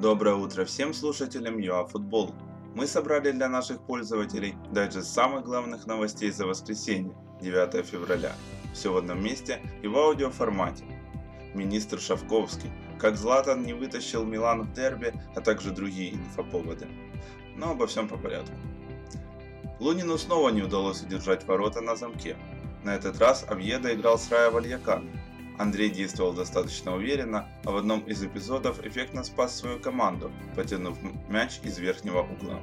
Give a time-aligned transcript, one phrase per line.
[0.00, 2.32] Доброе утро всем слушателям ЮАФутбол.
[2.76, 8.32] Мы собрали для наших пользователей дайджест самых главных новостей за воскресенье, 9 февраля.
[8.72, 10.84] Все в одном месте и в аудиоформате.
[11.52, 16.86] Министр Шавковский, как Златан не вытащил Милан в дерби, а также другие инфоповоды.
[17.56, 18.54] Но обо всем по порядку.
[19.80, 22.36] Лунину снова не удалось удержать ворота на замке.
[22.84, 25.10] На этот раз Авьеда играл с Рая Вальякан,
[25.58, 30.96] Андрей действовал достаточно уверенно, а в одном из эпизодов эффектно спас свою команду, потянув
[31.28, 32.60] мяч из верхнего угла.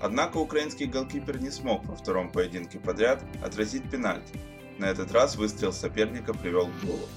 [0.00, 4.38] Однако украинский голкипер не смог во втором поединке подряд отразить пенальти.
[4.78, 7.08] На этот раз выстрел соперника привел к голу.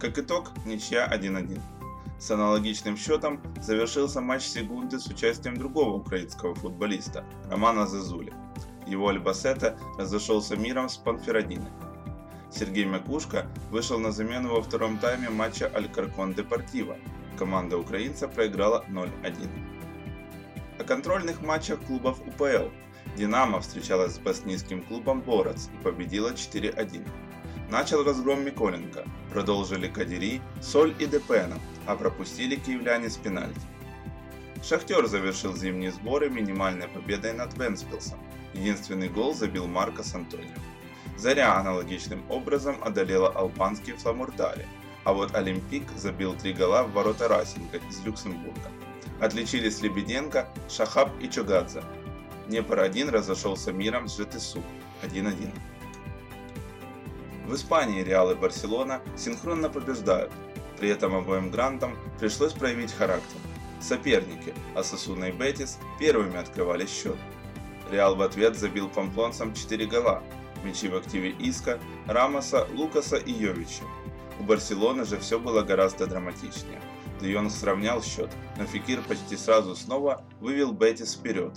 [0.00, 1.60] Как итог, ничья 1-1.
[2.18, 8.32] С аналогичным счетом завершился матч секунды с участием другого украинского футболиста– Романа Зазули.
[8.86, 11.70] Его Альбасета разошелся миром с Панферодиной.
[12.52, 16.96] Сергей Макушка вышел на замену во втором тайме матча Алькаркон Депортива.
[17.38, 19.48] Команда украинца проиграла 0-1.
[20.78, 22.70] О контрольных матчах клубов УПЛ.
[23.16, 27.06] Динамо встречалась с боснийским клубом Борец и победила 4-1.
[27.70, 31.56] Начал разгром Миколенко, продолжили Кадири, Соль и Депена,
[31.86, 33.60] а пропустили киевляне с пенальти.
[34.62, 38.18] Шахтер завершил зимние сборы минимальной победой над Венспилсом.
[38.54, 40.56] Единственный гол забил Маркос Антонио.
[41.20, 44.66] Заря аналогичным образом одолела албанский Фламурдари,
[45.04, 48.70] а вот Олимпик забил три гола в ворота Расинга из Люксембурга.
[49.20, 51.82] Отличились Лебеденко, Шахаб и Чугадзе.
[52.48, 54.62] Днепр-1 разошелся миром с ЖТСУ
[55.02, 55.50] 1-1.
[57.44, 60.32] В Испании Реал и Барселона синхронно побеждают,
[60.78, 63.36] при этом обоим грантам пришлось проявить характер.
[63.78, 67.18] Соперники, Осасуна и Бетис, первыми открывали счет.
[67.90, 70.22] Реал в ответ забил памплонцам 4 гола,
[70.64, 73.84] Мячи в активе Иско, Рамоса, Лукаса и Йовича.
[74.38, 76.80] У Барселоны же все было гораздо драматичнее.
[77.20, 81.52] Де Йонг сравнял счет, но Фекир почти сразу снова вывел Бетис вперед.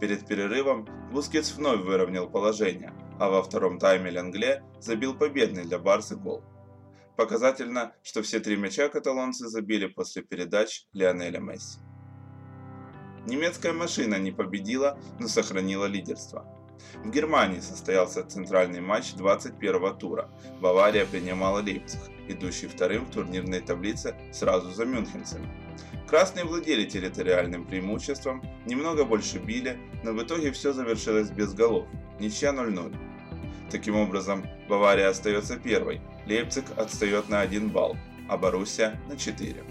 [0.00, 6.16] Перед перерывом Бускетс вновь выровнял положение, а во втором тайме Ленгле забил победный для Барсы
[6.16, 6.42] гол.
[7.16, 11.80] Показательно, что все три мяча каталонцы забили после передач Лионеля Месси.
[13.26, 16.46] Немецкая машина не победила, но сохранила лидерство.
[17.04, 20.28] В Германии состоялся центральный матч 21 тура.
[20.60, 25.48] Бавария принимала Лейпциг, идущий вторым в турнирной таблице сразу за мюнхенцами.
[26.08, 31.86] Красные владели территориальным преимуществом, немного больше били, но в итоге все завершилось без голов,
[32.18, 32.94] ничья 0-0.
[33.70, 37.96] Таким образом, Бавария остается первой, Лейпциг отстает на 1 балл,
[38.28, 39.62] а Боруссия на 4.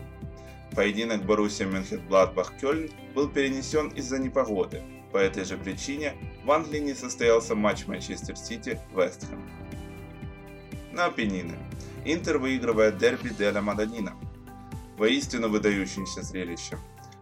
[0.76, 4.81] Поединок Боруссия Мюнхен-Гладбах-Кёльн был перенесен из-за непогоды,
[5.12, 6.14] по этой же причине
[6.46, 9.50] в Англии не состоялся матч Манчестер Сити-Вестхэм.
[10.92, 11.56] На Апеннины.
[12.06, 14.16] Интер выигрывает дерби Деля Маданина.
[14.97, 16.78] Воистину выдающееся зрелище.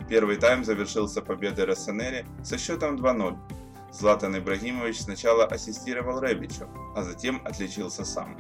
[0.10, 3.38] Первый тайм завершился победой Рассенери со счетом 2-0.
[3.92, 8.38] Златан Ибрагимович сначала ассистировал Ребичу, а затем отличился сам.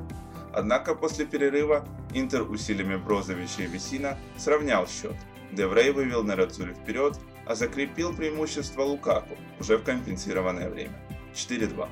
[0.53, 5.15] Однако после перерыва Интер усилиями Брозовича и Весина сравнял счет.
[5.51, 10.93] Деврей вывел Нарацури вперед, а закрепил преимущество Лукаку уже в компенсированное время.
[11.33, 11.87] 4-2.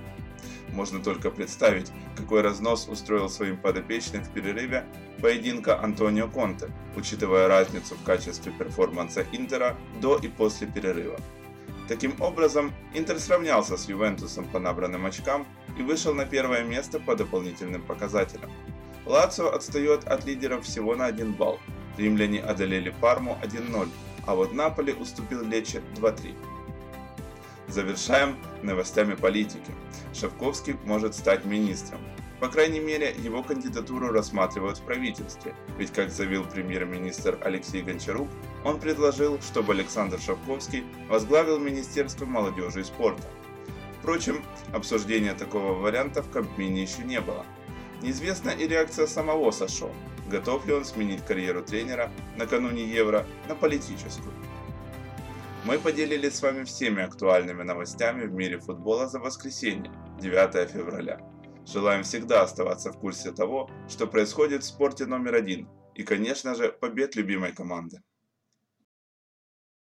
[0.73, 4.85] Можно только представить, какой разнос устроил своим подопечным в перерыве
[5.21, 11.19] поединка Антонио Конте, учитывая разницу в качестве перформанса Интера до и после перерыва.
[11.87, 15.45] Таким образом, Интер сравнялся с Ювентусом по набранным очкам
[15.77, 18.51] и вышел на первое место по дополнительным показателям.
[19.05, 21.59] Лацио отстает от лидеров всего на 1 балл.
[21.97, 23.87] Римляне одолели Парму 1-0,
[24.25, 26.35] а вот Наполи уступил Лече 2-3.
[27.67, 29.71] Завершаем новостями политики.
[30.13, 31.99] Шевковский может стать министром.
[32.39, 38.27] По крайней мере, его кандидатуру рассматривают в правительстве, ведь, как заявил премьер-министр Алексей Гончарук,
[38.63, 43.23] он предложил, чтобы Александр Шевковский возглавил Министерство молодежи и спорта.
[43.99, 44.43] Впрочем,
[44.73, 47.45] обсуждения такого варианта в Кабмине еще не было.
[48.01, 49.89] Неизвестна и реакция самого Сашо,
[50.29, 54.33] готов ли он сменить карьеру тренера накануне Евро на политическую.
[55.65, 59.91] Мы поделились с вами всеми актуальными новостями в мире футбола за воскресенье,
[60.21, 61.19] 9 февраля.
[61.65, 66.69] Желаем всегда оставаться в курсе того, что происходит в спорте номер один и, конечно же,
[66.69, 68.01] побед любимой команды.